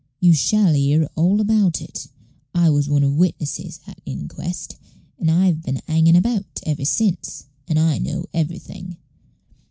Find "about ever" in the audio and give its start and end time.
6.15-6.85